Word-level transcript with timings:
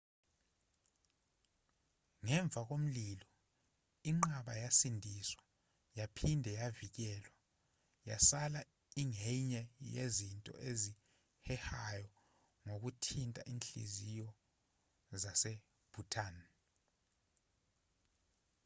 ngemva 2.25 2.61
komlilo 2.69 3.27
inqaba 4.09 4.53
yasindiswa 4.63 5.43
yaphinde 5.97 6.51
yavikelwa 6.59 7.31
yasala 8.09 8.59
ingenye 9.01 9.61
yezinto 9.95 10.53
ezihehayo 10.69 12.09
ngokuthinta 12.65 13.41
inhliziyo 13.51 14.27
zase-bhutan 15.21 16.35